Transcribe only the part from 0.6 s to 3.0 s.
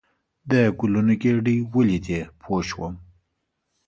ګلونو ګېدۍ ولیدې پوه شوم.